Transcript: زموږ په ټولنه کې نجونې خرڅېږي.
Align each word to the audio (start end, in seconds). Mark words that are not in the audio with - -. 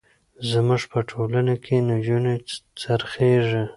زموږ 0.49 0.81
په 0.91 0.99
ټولنه 1.09 1.55
کې 1.63 1.75
نجونې 1.89 2.35
خرڅېږي. 2.81 3.63